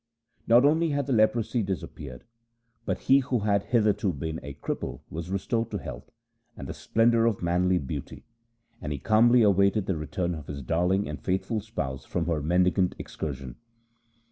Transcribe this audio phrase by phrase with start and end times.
[0.47, 2.23] Not only had the leprosy disappeared,
[2.85, 6.09] but he who had hitherto been a cripple was restored to health
[6.57, 8.25] and the splendour of manly beauty,
[8.81, 12.95] and he calmly awaited the return of his darling and faithful spouse from her mendicant
[12.97, 13.57] excursion.